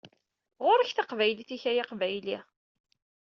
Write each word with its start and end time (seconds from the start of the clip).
Ɣur-k 0.65 0.91
taqbaylit-ik 0.93 1.63
ay 1.69 1.77
aqbayli! 1.83 2.37